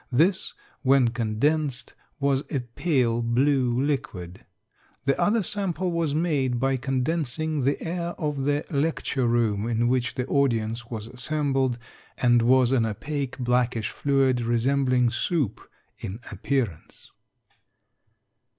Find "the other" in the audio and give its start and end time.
5.05-5.43